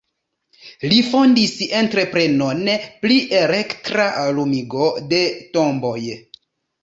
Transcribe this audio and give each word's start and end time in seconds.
Li 0.93 0.99
fondis 1.09 1.51
entreprenon 1.79 2.63
pri 3.03 3.17
elektra 3.41 4.07
lumigo 4.41 4.87
de 5.13 5.19
tomboj. 5.59 5.97